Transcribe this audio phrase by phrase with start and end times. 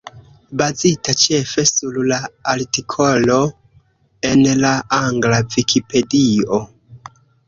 [0.59, 2.15] Bazita ĉefe sur la
[2.53, 3.35] artikolo
[4.31, 6.59] en la angla Vikipedio.